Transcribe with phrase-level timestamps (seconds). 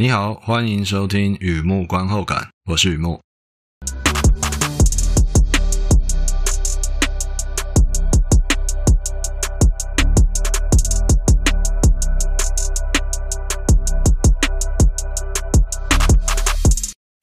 [0.00, 3.20] 你好，欢迎收听雨木观后感，我是雨木。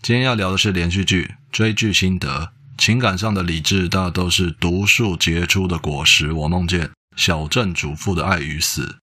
[0.03, 6.31] 今天要聊的是连续剧追剧心得，情感上的理智大都是独树杰出的果实。
[6.31, 8.99] 我梦见小镇主妇的爱与死，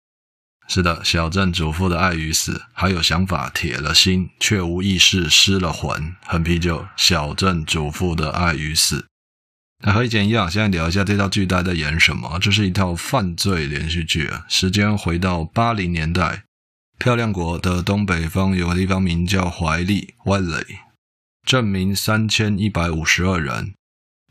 [0.68, 9.06] 是的，小镇主妇的爱与死，还有想法铁了心却无意识失了魂，横批就小镇主妇的爱与死。
[9.84, 12.38] 那和以前一样，现在聊一下这套剧大家在演什么。
[12.40, 16.44] 这是一套犯罪连续剧啊，时间回到八零年代，
[16.98, 20.78] 漂亮国的东北方有个地方名叫怀利 （Wiley）。
[21.44, 23.74] 镇民三千一百五十二人，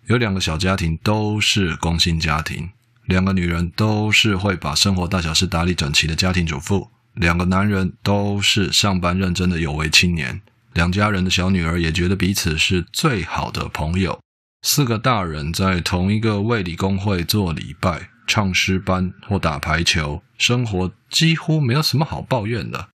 [0.07, 2.71] 有两个小家庭都是工薪家庭，
[3.11, 10.41] 两个女人都是会把生活大小事打理整齐的家庭主妇，两个男人都是上班认真的有为青年，
[10.75, 14.21] 两家人的小女儿也觉得彼此是最好的朋友，
[14.63, 22.91] 四个大人在同一个卫理公会做礼拜、唱诗班或打排球，生活几乎没有什么好抱怨的。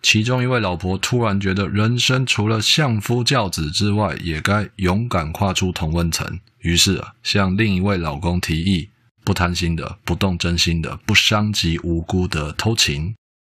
[0.00, 6.40] 其中一位老婆突然觉得，人生除了相夫教子之外，也该勇敢跨出同温层。
[6.60, 8.88] 于是啊，向另一位老公提议，
[9.28, 13.14] 不贪心的、不动真心的、不伤及无辜的偷情。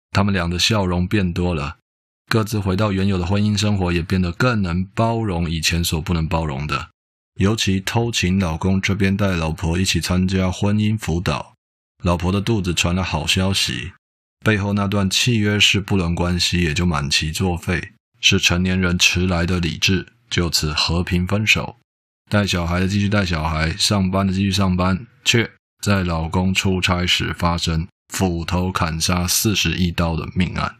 [0.09, 1.78] 他们俩的笑容变多了，
[2.28, 6.90] 各自回到原有的婚姻生活，也变得更能包容以前所不能包容的。
[7.40, 11.53] 尤其偷情老公这边带老婆一起参加婚姻辅导，
[12.03, 13.92] 老婆的肚子传来好消息。
[14.44, 21.75] 背后那段契约式不伦关系也就满期作废，是成年人迟来的理智，就此和平分手。
[22.28, 30.77] 带小孩的继续带小孩，上班的继续上班，却在老公出差时发生斧头砍杀四十一刀的命案。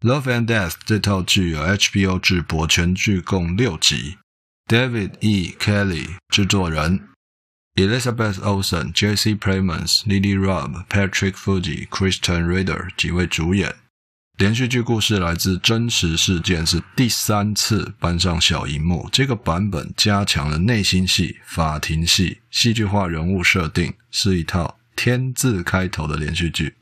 [0.08, 4.18] 《Love and Death》这套剧由 HBO 制播，全剧共六集
[4.66, 5.56] ，David E.
[5.58, 7.08] Kelly 制作人。
[7.74, 13.76] Elizabeth Olsen、Jesse Plemons、Lily Rabe、Patrick Fuji、Krysten Ritter 几位主演。
[14.38, 19.08] 连续剧故事来自真实事件，是第三次搬上小荧幕。
[19.10, 26.76] 这个版本加强了内心戏、法庭戏、戏剧化人物设定，是一套天字开头的连续剧。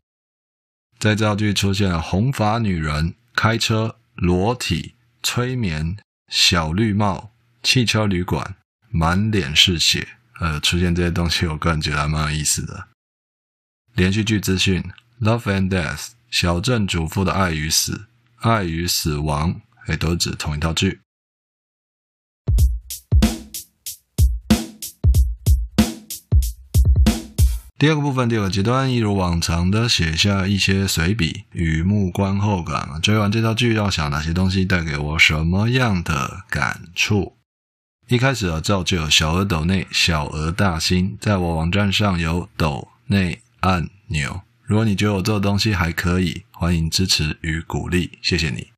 [0.99, 5.97] 在这套剧出现了红发女人、开车、裸体、催眠、
[6.29, 7.31] 小绿帽、
[7.63, 8.55] 汽车旅馆、
[8.91, 10.07] 满脸是血。
[10.39, 12.89] 呃，出现这些东西，我个人觉得还蛮有意思的。
[13.95, 14.83] 连续剧资讯，
[15.25, 15.97] 《Love and Death》
[16.29, 18.07] 小镇主妇的爱与死，
[18.37, 20.99] 爱与死亡，诶，都指同一套剧。
[27.79, 32.99] 第二个部分，第二个阶段，一如往常的写下一些随笔，雨木观后感。
[33.01, 37.37] 追完这套剧，要想哪些东西带给我什么样的感触？
[38.07, 44.46] 一开始啊，照旧有小额抖内，小额大新，在我网站上有抖内按钮。
[44.67, 48.73] 如果你觉得我做的东西还可以，欢迎支持与鼓励，谢谢你。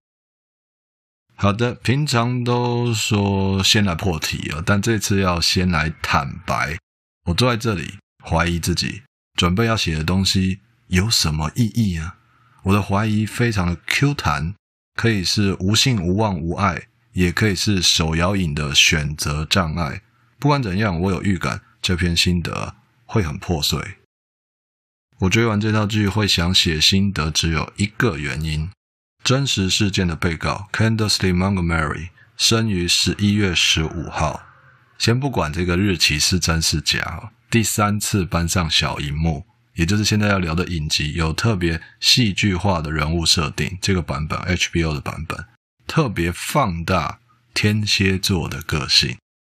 [1.34, 6.78] 好的，平常都说先来破题啊，但这次要先来坦白。
[7.26, 9.02] 我坐在这里，怀疑自己
[9.34, 12.18] 准备要写的东西有什么意义啊？
[12.62, 14.54] 我的怀疑非常的 Q 弹，
[14.94, 16.84] 可以是无性无望无爱。
[17.14, 20.04] 也可以是手摇饮的选择障碍。
[20.38, 22.76] 不管怎样，我有预感这篇心得
[23.06, 23.98] 会很破碎。
[25.20, 28.70] 我追完这套剧会想写心得，只有一个原因：
[29.22, 34.42] 真实事件的被告 Candace Lee Montgomery 生于十一月十五号。
[34.98, 43.78] 先不管这个日期是真是假，第三次搬上小荧幕，也就是现在要聊的影集，有特别戏剧化的人物设定。
[43.82, 45.46] 这个版本 HBO 的版本。
[45.86, 47.20] 特别放大
[47.54, 49.18] 天蝎座的个性，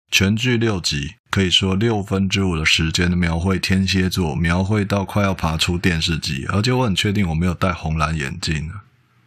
[0.09, 8.69] 全剧六集，可以说六分之五的时间描绘天蝎座，描绘到快要爬出电视机，而且我很确定我没有戴红蓝眼镜。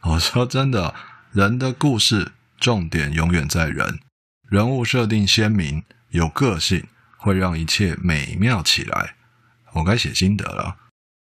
[0.02, 0.94] 我说真的，
[1.32, 4.00] 人的故事重点永远在人，
[4.50, 6.84] 人物设定鲜明，有个性，
[7.16, 9.14] 会让一切美妙起来。
[9.72, 10.76] 我该写心得了，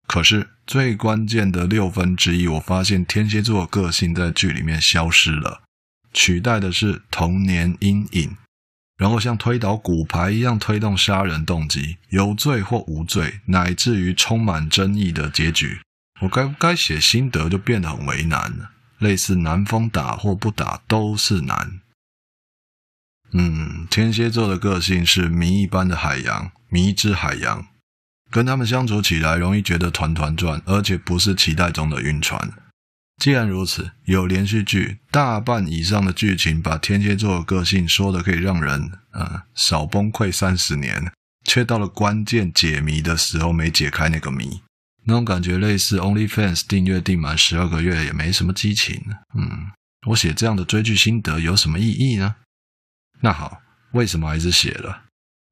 [0.09, 5.62] 可是最关键的六分之一，我发现天蝎座的个性在剧里面消失了。
[6.12, 8.37] 取代的是童年阴影，
[8.96, 15.81] 然后像推倒骨牌一样推动杀人动机，有罪或无罪，乃至于充满争议的结局。
[16.20, 18.70] 我该不该写心得就变得很为难了。
[18.99, 21.81] 类似南风打或不打都是难。
[23.32, 27.67] 嗯，天蝎座的个性是谜一般的海洋，谜之海洋，
[28.31, 32.52] 跟他们相处起来容易觉得团团转，而且不是期待中的晕船。
[33.17, 41.13] 既然如此，有连续剧大半以上的剧情把天蝎座的个性说的可以让人呃少崩溃三十年，
[41.45, 44.61] 却到了关键解谜的时候没解开那个谜，
[45.05, 49.01] 那种感觉类似 OnlyFans 订阅订满十二个月也没什么激情。
[49.35, 49.71] 嗯，
[50.09, 52.35] 我写这样的追剧心得有什么意义呢？
[53.21, 53.63] 那好，
[53.93, 55.03] 为什么还是写了？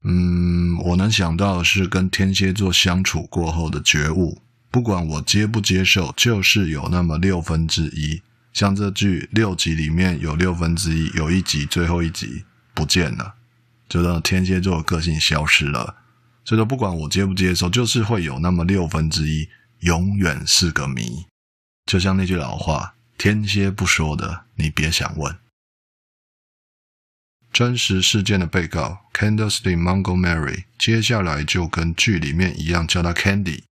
[0.05, 4.43] 嗯，我能想到的是跟天蝎座相处过后的觉悟。
[4.73, 8.23] 不管我接不接受，就是有那么六分之一，
[8.55, 13.35] 像这剧六集里面有六分之一，有一集最后一集不见了，
[13.87, 15.97] 就让天蝎座的个性消失了。
[16.47, 19.47] 所以说，不管我接不接受，就是会有那么六分之一，
[19.81, 21.27] 永远是个谜。
[21.85, 25.37] 就像那句老话：“天蝎不说的，你别想问。”
[27.53, 33.65] 真实事件的被告 Candace Montgomery，接下来就跟剧里面一样，叫他 Candy。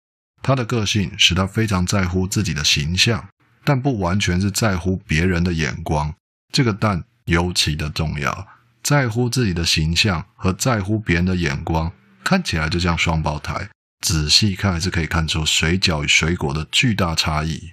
[0.42, 3.28] 他的个性使他非常在乎自己的形象，
[3.64, 6.14] 但不完全是在乎别人的眼光。
[6.52, 8.48] 这个但尤其的重要，
[8.82, 11.92] 在乎自己的形象和在乎别人的眼光，
[12.24, 13.68] 看起来就像双胞胎。
[14.00, 17.72] 仔细看还是可以看出水饺与水果的巨大差异。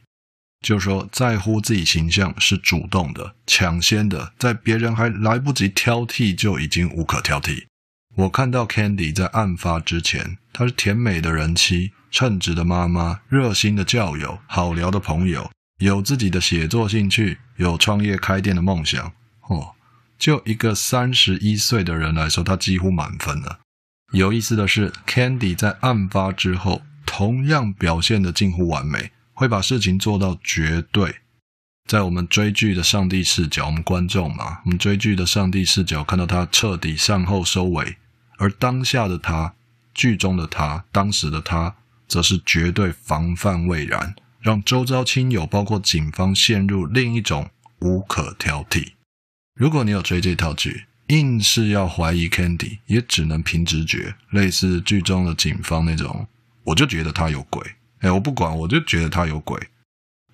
[0.65, 7.65] 就是说，在乎自己形象是主动的、抢先的，在别人还来不及挑剔就已经无可挑剔。
[8.15, 11.91] 我看到 Candy 在案发之前，她是甜美的人妻。
[12.11, 19.11] 称职的妈妈，热心的教友，好聊的朋友，有自己的写作兴趣，有创业开店的梦想。
[19.49, 19.75] 哦，
[20.17, 23.59] 就一个三十一岁的人来说，她几乎满分了。
[24.13, 31.17] 有意思的是，Candy 在案发之后，同样表现得近乎完美，会把事情做到绝对。
[31.89, 37.97] 在我们追剧的上帝视角，我们观众嘛，我们追剧的上帝视角，看到他彻底善后收尾，
[38.37, 39.53] 而当下的他，
[39.93, 41.75] 剧中的他，当时的他。
[42.07, 47.49] 则是绝对防范未然，让周遭亲友包括警方陷入另一种
[47.79, 48.91] 无可挑剔。
[49.55, 56.27] 如果你有追这套剧，硬是要怀疑 Candy，也只能凭直觉，类似剧中的警方那种，
[56.63, 57.65] 我就觉得他有鬼。
[58.01, 59.59] 哎，我不管，我就觉得他有鬼。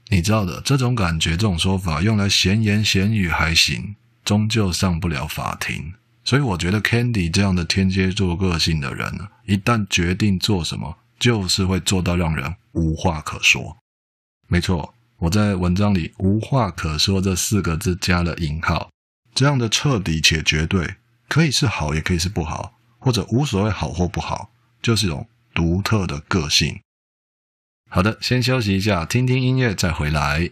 [0.10, 3.96] 你知道的，这种感觉，这种说法用来闲言闲语还行，
[4.26, 5.94] 终究上不了法庭。
[6.24, 13.78] 所以我觉得 Candy 这样的天蝎座个性的人呢，一旦决定做什么，就是会做到让人无话可说。
[14.48, 18.90] 没错，我在文章里“无话可说”这四个字加了引号。
[19.34, 20.96] 这样的彻底且绝对，
[21.28, 24.52] 可以是好，也可以是不好，或者无所谓好或不好，
[24.82, 26.80] 就是一种独特的个性。
[27.90, 30.52] 好的，先休息一下，听听音乐再回来。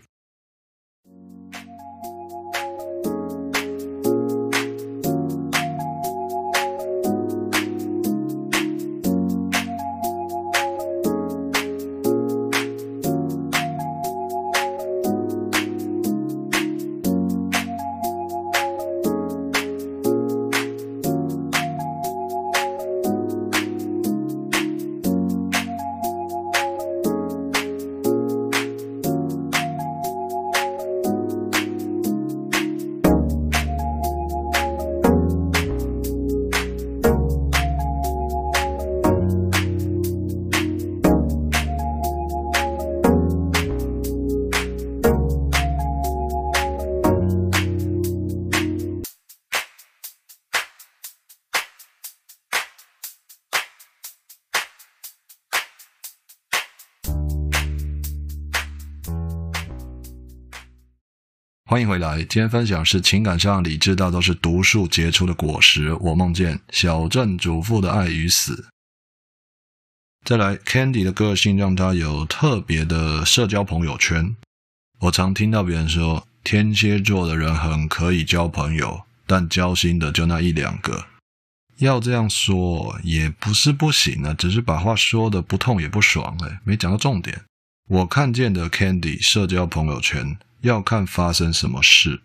[61.69, 65.93] 欢迎回来，今天分享是情感上理智大都是独树结出的果实。
[65.93, 68.69] 我梦见小镇主妇的爱与死。
[70.25, 74.35] 再来，Candy 的个性让她有特别的社交朋友圈。
[75.01, 81.05] 我常听到别人说，天蝎座的人很可以交朋友，但交心的就那一两个。
[81.77, 87.43] 要这样说也不是不行啊，只是把话说得不痛也不爽，哎，没讲到重点。
[87.87, 90.35] 我看见的 Candy 社交朋友圈。
[90.61, 92.21] 要看发生什么事，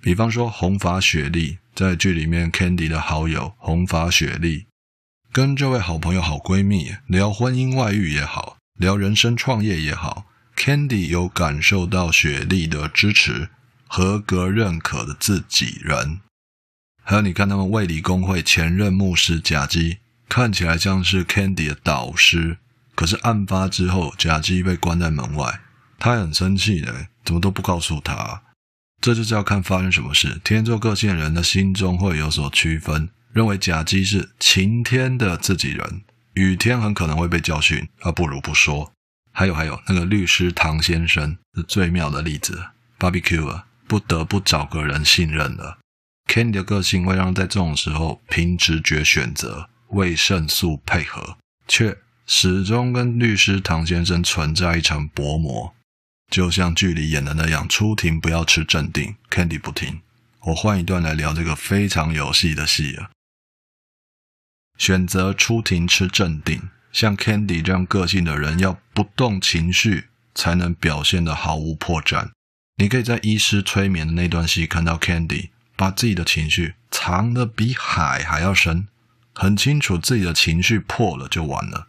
[0.00, 4.66] 比方说红发雪莉在剧里面，Candy 的好友红发雪莉
[5.32, 10.26] 跟这位好朋友、好闺蜜聊婚姻外遇也好，聊人生创业也好
[10.56, 13.50] ，Candy 有感受到雪莉的支持，
[13.86, 16.20] 合格认可的自己人。
[17.04, 22.58] 还有你看他们卫理公会前任牧师贾基，看起来像是 Candy 的导师，
[22.96, 25.60] 可是案发之后，贾基被关在门外。
[25.98, 28.42] 他很生气的，怎么都不告诉他？
[29.00, 30.40] 这就是要看发生什么事。
[30.42, 36.02] 天蝎座个性的人的心中会有所区分，认为甲基是晴天的自己人，
[36.34, 38.92] 雨天很可能会被教训，而不如不说。
[39.32, 42.68] 还有还有，那个律师唐先生是最妙的例子。
[42.98, 45.78] Barbecue 啊，不得不找个人信任了。
[46.26, 51.36] Candy 的个性会让在这种时候凭直觉选择，为胜诉配合，
[51.68, 55.75] 却始终跟律师唐先生存在一场薄膜。
[56.30, 60.02] 就像剧里演的那样，出庭不要吃镇定，Candy 不听。
[60.40, 63.10] 我换一段来聊这个非常有戏的戏啊。
[64.78, 72.30] 选择出庭吃镇定，像 Candy 这样个性的人，要不动情绪才能表现得毫无破绽。
[72.76, 78.88] 你可以在医师催眠的那段戏看到 Candy 把自己的情绪藏得比海还要深，
[79.32, 81.88] 很清楚自己的情绪破了就完了。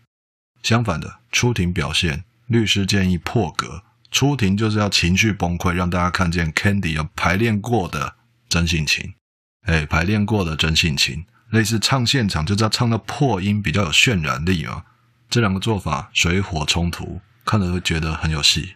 [0.64, 3.84] 相反的，出庭表现，律师建议破格。
[4.18, 8.16] 出庭就是要情绪崩溃，让大家看见 Candy 有排练过的
[8.50, 9.14] 真性情，
[9.68, 14.86] 哎，排练过的真性情，类似唱现场就是要唱到破音，比较有渲染力嘛。
[15.30, 18.74] 这两个做法水火冲突，看了会觉得很有戏。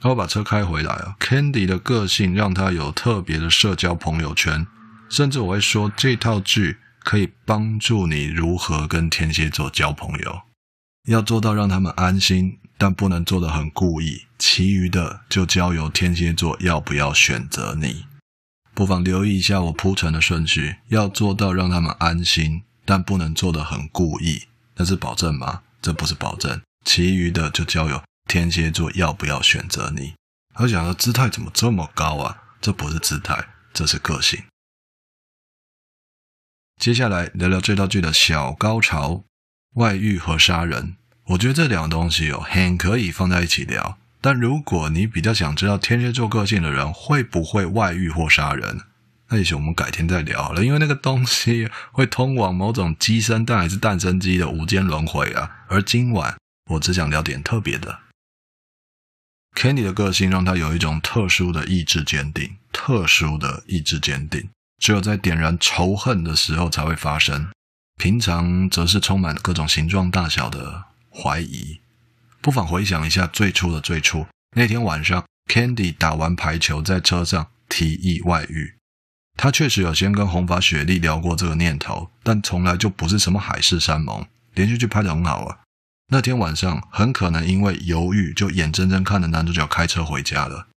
[0.00, 4.66] 然后把车开回来啊，Candy 的个性让他有特别的社交朋友圈，
[5.08, 10.42] 甚至我会说这套剧可以帮助你如何跟天蝎座交朋友，
[11.08, 12.58] 要做到让他们安心。
[12.80, 18.06] 但不能做得很故意，其余的就交由天蝎座要不要选择你。
[18.72, 24.44] 不妨留意一下我铺陈的顺序，要做到让他们安心，但不能做得很故意，
[24.76, 25.62] 那是保证吗？
[25.82, 26.62] 这不是保证。
[26.84, 30.14] 其余的就交由天蝎座要不要选择你。
[30.54, 32.44] 而想说姿态怎么这么高啊？
[32.60, 34.44] 这不是姿态，这是个性。
[36.80, 39.24] 接下来聊聊这套剧的小高潮：
[39.78, 40.96] 外遇和杀人。
[41.26, 43.98] 我觉得这两个东西哦，很可以放在一起聊。
[44.20, 48.80] 但如果你比较想知道天蝎座个性的人会不会外遇或杀人，
[49.28, 50.64] 那也许我们改天再聊好了。
[50.64, 55.48] 因为那个东西会通往某种鸡生蛋还是蛋生鸡的无间轮回啊。
[55.68, 56.36] 而今晚
[56.72, 58.00] 我只想聊点特别的。
[59.54, 67.48] Candy 的个性让他有一种特殊的意志坚定，特殊的意志坚定，只有在点燃仇恨的时候才会发生，
[67.98, 70.84] 平常则是充满各种形状大小的。
[71.10, 71.80] 怀疑，
[72.40, 74.24] 不妨回想一下最初的最初。
[74.56, 78.76] 那天晚上，Candy 打完排球，在车上提议外遇。
[79.36, 84.24] 他确实有先跟红发雪莉聊过这个念头，但从来就不是什么海誓山盟。
[84.54, 85.58] 连续剧拍得很好啊。
[86.10, 90.68] 那天晚上，很可能因为犹豫，就眼睁睁看着男主角开车回家了。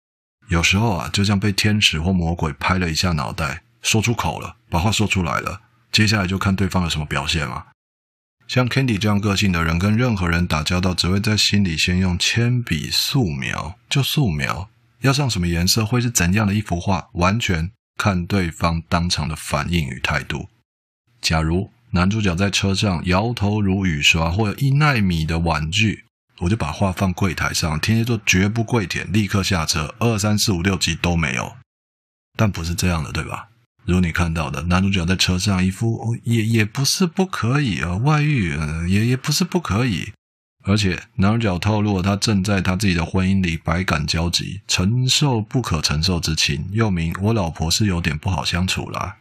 [0.49, 5.61] 有时候啊，就像被天使或魔鬼拍了一下脑袋，说出口了，把话说出来了，
[5.91, 7.65] 接下来就看对方有什么表现嘛。
[8.47, 14.69] 像 Candy 这样个性的人，跟任何人打交道，只会在心里先用铅笔素描，就素描，
[15.01, 20.49] 要上什么颜色，会是怎样的一幅画，完全看对方当场的反应与态度。
[21.21, 26.05] 假如男主角在车上摇头如雨刷，或有一奈米的玩具，
[26.39, 31.55] 我就把画放柜台上，天蝎座绝不跪舔，立刻下车，二三四五六集都没有。
[32.35, 33.50] 但不是这样的，对吧？
[33.91, 38.57] 如你看到的，男主角在车上一副、也也不是不可以啊，外遇、
[38.87, 40.13] 也也不是不可以，
[40.63, 49.17] 而且男主角透露他正在他自己的婚姻里百感交集，承受不可承受之情，又名我老婆是有点不好相处啦。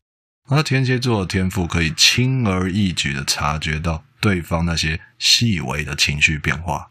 [0.49, 6.91] 而天蝎座的天赋可以轻而易举的察觉到对方那些细微的情绪变化，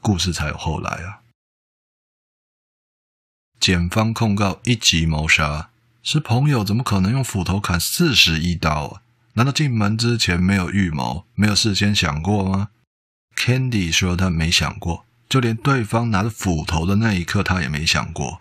[0.00, 1.20] 故事才有后来啊。
[3.58, 5.70] 检方控告一级谋杀。
[6.06, 9.02] 是朋友，怎么可能用斧头砍四十一刀啊？
[9.34, 12.68] 难道进门之前没有预谋，没有事先想过吗
[13.34, 18.40] ？Candy 说他没想过，就连对方拿着斧头的那一刻，他也没想过。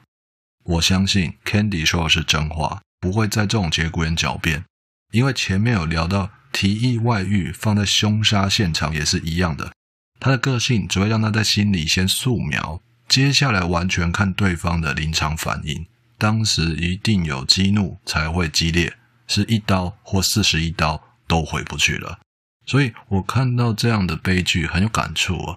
[0.63, 4.63] 我相信 Candy 说的是真话，不会在这种节骨眼狡辩，
[5.11, 9.73] 因为前面有聊到提议外遇放在凶杀现场也是一样的，
[10.19, 15.87] 他的个性只会让他在心里先素描，接下来完全看对方的临场反应。
[16.17, 22.19] 当时一定有激怒才会激烈，是一刀或四十一刀都回不去了。
[22.65, 25.55] 所以我看到这样的悲剧很有感触啊，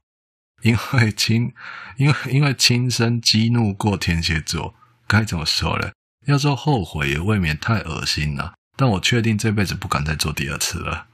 [0.62, 1.53] 因为亲，
[1.97, 4.75] 因为因为亲身激怒过天蝎座，
[5.07, 5.91] 该怎么说呢？
[6.27, 11.07] 要说后悔也未免太恶心了，但我确定这辈子不敢再做第二次了。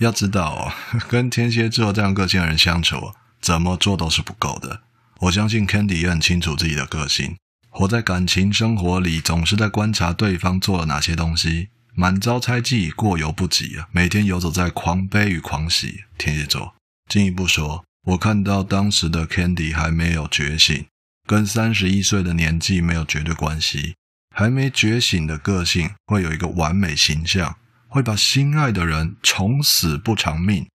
[0.00, 0.72] 要知道哦，
[1.08, 4.82] 跟天蝎座这样个性的人相处，怎么做都是不够的。
[5.20, 7.36] 我相信 Candy 也很清楚自己的个性。
[7.78, 13.86] 活在感情生活里，总是在观察对方做了哪些东西，满招猜忌，过犹不及啊！
[13.92, 16.02] 每天游走在狂悲与狂喜。
[16.18, 16.74] 天蝎座
[17.08, 20.86] 进一步说，我看到当时的 Candy 还没有觉醒，
[21.24, 23.94] 跟三十一岁的年纪没有绝对关系。
[24.34, 30.66] 还没觉醒的个性会有一个完美形象，会把心爱的人宠死不偿命。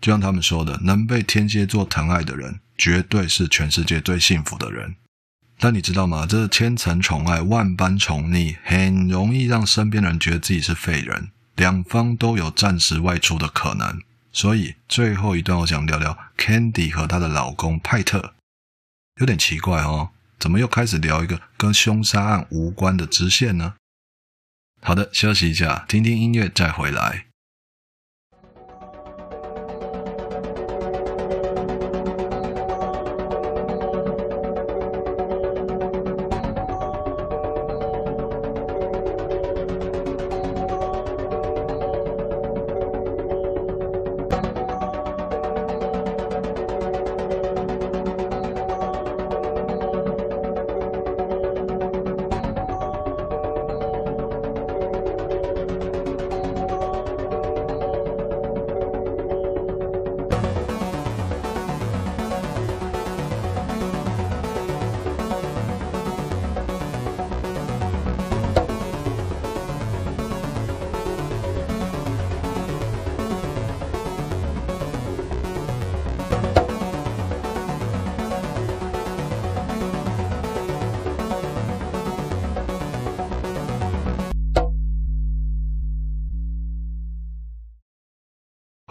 [0.00, 4.96] 就像他们说的，能被天蝎座疼爱的人，绝对是全世界最幸福的人。
[5.62, 6.26] 但你知道吗？
[6.26, 14.00] 这千层宠爱、万般宠溺，很容易让身边人觉得自己是废人，两方都有暂时外出的可能。
[14.32, 18.34] 所以最后一段，我想聊聊 Candy 和她的老公派特。
[19.20, 23.74] 有点奇怪哦，怎么又开始聊一个跟凶杀案无关的支线呢？
[24.80, 27.26] 好的，休息一下，听听音乐再回来。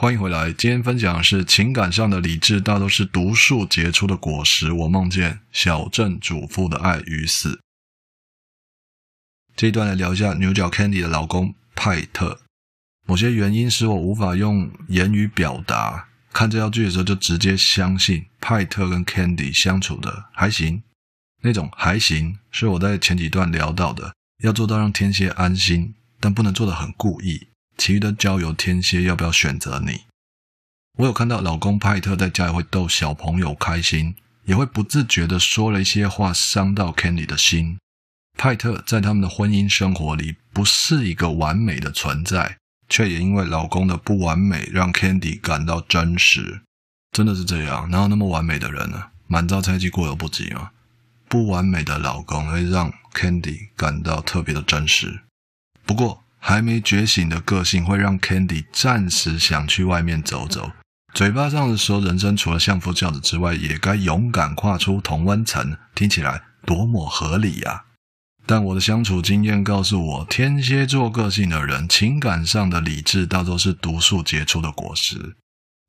[0.02, 4.72] 欢迎回来，今天分享的是情感上的理智大都是毒树结出的果实。
[4.72, 7.60] 我梦见小镇主妇的爱与死。
[9.58, 12.40] 这一段来聊一下牛角 Candy 的老公派特。
[13.06, 20.82] 某些原因使我无法用言语表达，看这条剧的时候就直接相信派特跟 Candy 相处的还行。
[21.42, 27.49] 那种还行是我在前几段聊到的，要做到让天蝎安心，但不能做得很故意。
[27.80, 30.02] 其余的交由天蝎要不要选择你。
[30.98, 37.80] 我有看到老公派特在家里会逗小朋友开心，也会不自觉的说了一些话伤到 Candy 的心。
[38.38, 42.58] 派特在他们的婚姻生活里不是一个完美的存在，
[42.90, 46.62] 却也因为老公的不完美让 Candy 感到真实。
[47.14, 47.90] 真的是这样？
[47.90, 49.06] 哪有那么完美的人呢？
[49.28, 50.72] 满招猜忌过犹不及吗？
[51.30, 55.22] 不完美的老公会让 Candy 感到特别的真实。
[55.86, 56.22] 不过。
[56.40, 60.72] 还没觉醒的个性会让 Candy 暂时想去外面走走。
[61.14, 65.76] 嘴巴上的说，人生除了相夫教子之外，也该勇敢跨出同温层。
[65.96, 67.84] 听起来多么合理呀！
[68.46, 75.36] 但我的相处经验告诉我，天蝎座个性的人，情感上的理智大都是毒素结出的果实。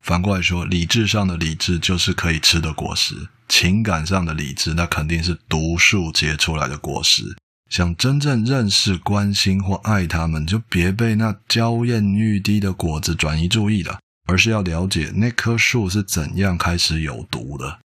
[0.03, 7.35] 反过来说，理智上的理智就是可以吃的果实，情感上的理智那肯定是毒素结出来的果实。
[7.71, 17.79] 想真正认识、关心或爱他们，就别被那娇艳欲滴的果子转移注意了，而是要了解那棵树是怎样开始有毒的。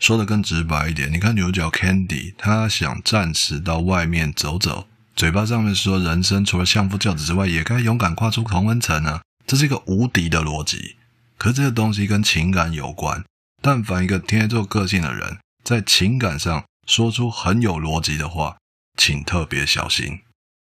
[0.00, 10.96] 说的更直白一点，你看牛角 Candy，他想暂时到外面走走，嘴巴上面说人生除了相夫教子之外，也该勇敢跨出同温层啊，这是一个无敌的逻辑。
[11.36, 13.24] 可这个东西跟情感有关，
[13.62, 18.56] 但凡一个天蝎座个性的人，在情感上说出很有逻辑的话。
[18.98, 20.20] 请特别小心，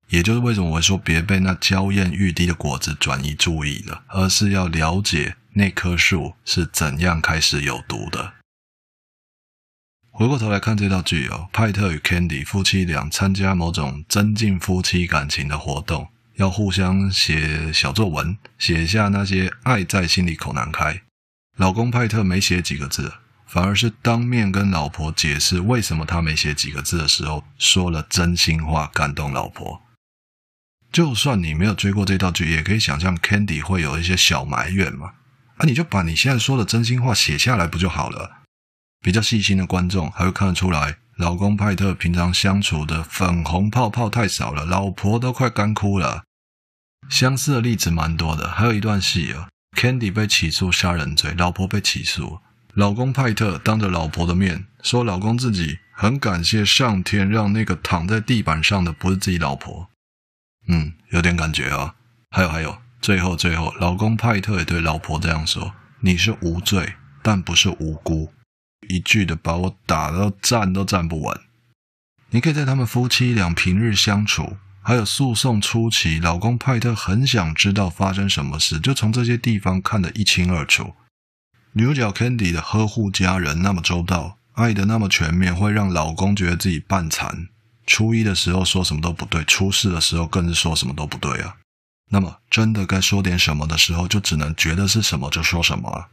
[0.08, 8.32] 也就是为什么我说别被那娇艳欲滴的果子转移注意了，而是要了解那棵树是怎样开始有毒的。
[10.10, 21.02] 回过头来看这道剧哦，派特与 Candy 夫妻俩参加某种增进夫妻感情的活动，要互相写小作文，写下那些爱在心里口难开。
[21.56, 23.12] 老公派特没写几个字。
[23.54, 29.80] 反而是当面跟老婆解释为什么他没写几个字的时候，说了真心话，感动老婆。
[30.90, 35.12] 就算你没有追过这道剧，也可以想象 Candy 会有一些小埋怨嘛。
[35.58, 38.38] 啊，你就把你现在说的真心话写下来不就好了？
[39.00, 46.24] 比较细心的观众还会看得出来，老公派特平常相处的粉红泡泡太少了，老婆都快干枯了。
[47.08, 52.40] 相似的例子蛮多的，还有一段戏啊，Candy 被起诉杀人罪，老婆被起诉。
[52.74, 59.88] 老公派特当着老婆的面说：“老公自己很感谢上天，让那个躺在地板上的不是自己老婆。”
[60.66, 61.94] 嗯，有点感觉啊。
[62.30, 68.32] 还有还有，最后最后，老公派特也对老婆这样说：“你是无罪，但不是无辜。”
[68.88, 71.40] 一句的把我打到站都站不稳。
[72.30, 80.96] 你可以在他们夫妻俩平日相处，还有诉讼初期，老公派特很想知道发生什么事，就从这些地方看得一清二楚。
[81.76, 87.48] 女主角 Candy 的呵护家人那么周到，爱的那么全面，会让老公觉得自己半残。
[87.84, 91.56] 初一的时候说什么都不对，出事的时候更是说什么都不对啊。
[92.10, 96.10] 那么真的该说点什么的时候，就只能觉得是什么就说什么了。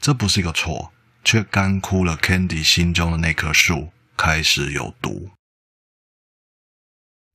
[0.00, 0.90] 这不是一个错，
[1.22, 5.28] 却干枯了 Candy 心中的那棵树，开始有毒。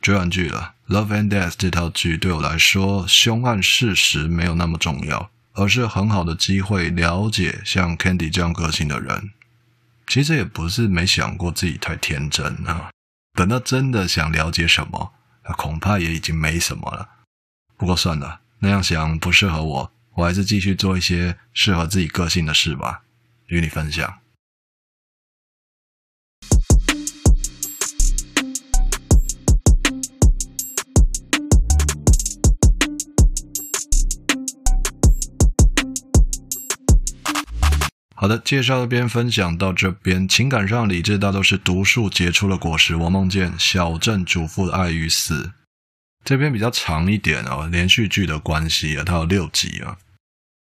[0.01, 9.31] 追完剧了，《Love and Death》这套剧对我来说，凶案事实没有那么重要，而是很好的机会了解像 Candy 这样个性的人。
[10.07, 12.91] 其实也不是没想过自己太天真啊。
[13.33, 15.13] 等到真的想了解什么，
[15.57, 17.09] 恐怕也已经没什么了。
[17.75, 23.01] 不过算了，那样想不适合我，我还是继续做一些适合自己个性的事吧，
[23.47, 24.19] 与你分享。
[38.17, 40.25] 好的，介绍这边分享到这边。
[40.25, 42.95] 情感上理智大都是独树结出的果实。
[42.95, 45.51] 我梦见小镇主妇的爱与死。
[46.23, 49.97] 这边比较长一点哦，连续剧的关系啊，它有六集啊。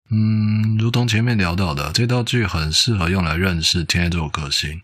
[0.09, 4.81] 嗯，如同前面聊到的，这套剧很适合用来认识天蝎座个性。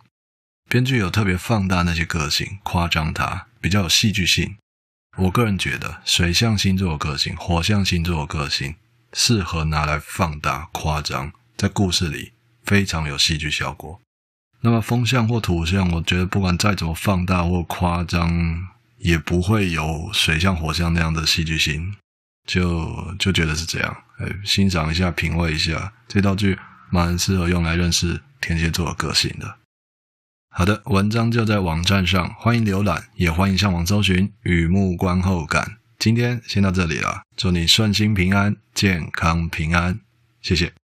[0.69, 4.57] 编剧有特别放大那些个性，夸张它，比较有戏剧性。
[5.17, 8.75] 我个人觉得，水象星座的个性、火象星座的个性，
[9.11, 12.33] 适合拿来放大、夸张，在故事里。
[12.69, 13.99] 非常有戏剧效果。
[14.61, 18.67] 那么风象或土象，我觉得不管再怎么放大或夸张，
[18.99, 21.95] 也不会有水象、火象那样的戏剧性。
[22.45, 23.97] 就就觉得是这样。
[24.19, 26.59] 哎，欣赏一下，品味一下，这道剧
[26.91, 29.57] 蛮适合用来认识天蝎座的个性的。
[30.51, 35.77] 好的，文章就在网站上，欢迎浏览，也欢迎上网搜寻雨幕观后感。
[35.97, 39.99] 今天先到这里了，祝你顺心平安、健康平安，
[40.41, 40.78] 谢谢。